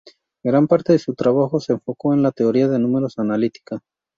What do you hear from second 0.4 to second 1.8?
Gran parte de su trabajo se